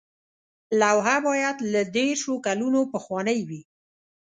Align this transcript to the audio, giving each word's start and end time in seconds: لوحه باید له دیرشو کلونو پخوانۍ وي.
لوحه 0.79 1.17
باید 1.27 1.57
له 1.71 1.81
دیرشو 1.95 2.33
کلونو 2.45 2.79
پخوانۍ 2.93 3.39
وي. 3.49 3.61